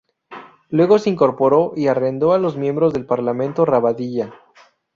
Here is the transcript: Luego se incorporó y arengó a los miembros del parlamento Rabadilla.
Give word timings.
Luego 0.69 0.97
se 0.97 1.11
incorporó 1.11 1.73
y 1.75 1.85
arengó 1.85 2.33
a 2.33 2.39
los 2.39 2.57
miembros 2.57 2.91
del 2.91 3.05
parlamento 3.05 3.65
Rabadilla. 3.65 4.33